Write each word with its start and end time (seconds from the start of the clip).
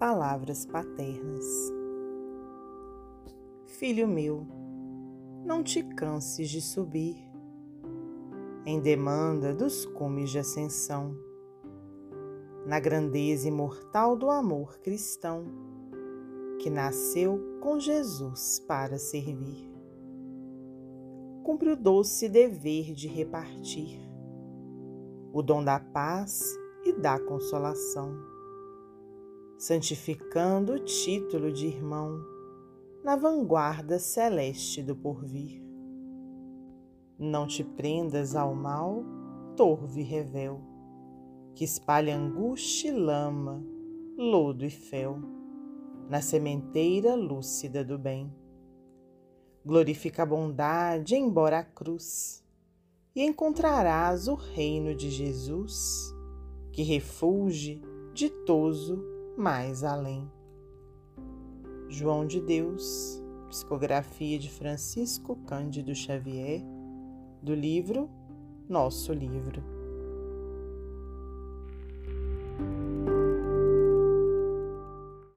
Palavras 0.00 0.64
paternas. 0.64 1.44
Filho 3.66 4.08
meu, 4.08 4.46
não 5.44 5.62
te 5.62 5.82
canses 5.82 6.48
de 6.48 6.62
subir, 6.62 7.18
em 8.64 8.80
demanda 8.80 9.54
dos 9.54 9.84
cumes 9.84 10.30
de 10.30 10.38
ascensão, 10.38 11.14
na 12.64 12.80
grandeza 12.80 13.46
imortal 13.46 14.16
do 14.16 14.30
amor 14.30 14.78
cristão, 14.78 15.44
que 16.60 16.70
nasceu 16.70 17.58
com 17.60 17.78
Jesus 17.78 18.58
para 18.66 18.96
servir. 18.96 19.70
Cumpre 21.42 21.72
o 21.72 21.76
doce 21.76 22.26
dever 22.26 22.94
de 22.94 23.06
repartir 23.06 24.00
o 25.30 25.42
dom 25.42 25.62
da 25.62 25.78
paz 25.78 26.42
e 26.86 26.92
da 26.94 27.20
consolação 27.20 28.39
santificando 29.60 30.72
o 30.72 30.78
título 30.78 31.52
de 31.52 31.66
irmão 31.66 32.18
na 33.04 33.14
vanguarda 33.14 33.98
celeste 33.98 34.82
do 34.82 34.96
porvir. 34.96 35.62
Não 37.18 37.46
te 37.46 37.62
prendas 37.62 38.34
ao 38.34 38.54
mal, 38.54 39.04
torvo 39.54 39.98
e 39.98 40.02
revel, 40.02 40.62
que 41.54 41.62
espalha 41.62 42.16
angústia 42.16 42.88
e 42.88 42.92
lama, 42.92 43.62
lodo 44.16 44.64
e 44.64 44.70
fel, 44.70 45.18
na 46.08 46.22
sementeira 46.22 47.14
lúcida 47.14 47.84
do 47.84 47.98
bem. 47.98 48.34
Glorifica 49.62 50.22
a 50.22 50.26
bondade, 50.26 51.14
embora 51.14 51.58
a 51.58 51.64
cruz, 51.64 52.42
e 53.14 53.22
encontrarás 53.22 54.26
o 54.26 54.34
reino 54.34 54.94
de 54.94 55.10
Jesus, 55.10 56.14
que 56.72 56.82
refulge 56.82 57.82
ditoso 58.14 59.19
mais 59.40 59.82
além. 59.82 60.30
João 61.88 62.26
de 62.26 62.42
Deus, 62.42 63.22
psicografia 63.48 64.38
de 64.38 64.50
Francisco 64.50 65.34
Cândido 65.46 65.94
Xavier, 65.94 66.62
do 67.42 67.54
livro 67.54 68.10
Nosso 68.68 69.14
Livro. 69.14 69.79